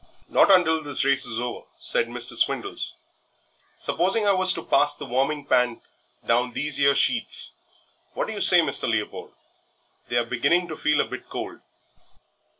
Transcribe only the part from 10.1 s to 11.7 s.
are beginning to feel a bit cold."